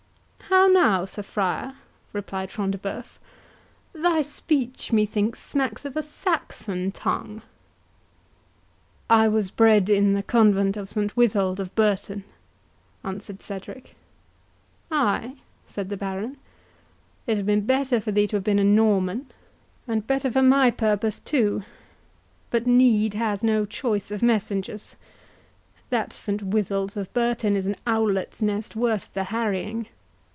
"How 0.51 0.67
now, 0.67 1.05
Sir 1.05 1.23
Friar," 1.23 1.75
replied 2.13 2.51
Front 2.51 2.73
de 2.73 2.77
Bœuf, 2.77 3.17
"thy 3.93 4.21
speech, 4.21 4.91
methinks, 4.91 5.39
smacks 5.41 5.85
of 5.85 5.95
a 5.95 6.03
Saxon 6.03 6.91
tongue?" 6.91 7.41
"I 9.09 9.27
was 9.29 9.49
bred 9.49 9.89
in 9.89 10.11
the 10.13 10.21
convent 10.23 10.75
of 10.77 10.89
St 10.91 11.15
Withold 11.15 11.59
of 11.61 11.73
Burton," 11.73 12.23
answered 13.03 13.41
Cedric. 13.41 13.95
"Ay?" 14.91 15.37
said 15.67 15.87
the 15.89 15.95
Baron; 15.97 16.35
"it 17.27 17.37
had 17.37 17.45
been 17.45 17.65
better 17.65 17.99
for 18.01 18.11
thee 18.11 18.27
to 18.27 18.35
have 18.35 18.43
been 18.43 18.59
a 18.59 18.63
Norman, 18.65 19.27
and 19.87 20.05
better 20.05 20.29
for 20.31 20.43
my 20.43 20.69
purpose 20.69 21.19
too; 21.19 21.63
but 22.49 22.67
need 22.67 23.13
has 23.13 23.41
no 23.41 23.65
choice 23.65 24.11
of 24.11 24.21
messengers. 24.21 24.95
That 25.91 26.11
St 26.13 26.43
Withold's 26.43 26.97
of 26.97 27.11
Burton 27.13 27.55
is 27.55 27.65
an 27.67 27.77
owlet's 27.87 28.41
nest 28.41 28.75
worth 28.75 29.11
the 29.13 29.25
harrying. 29.25 29.87